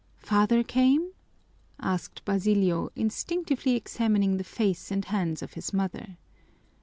[0.17, 1.11] "Father came?"
[1.79, 6.17] asked Basilio, instinctively examining the face and hands of his mother.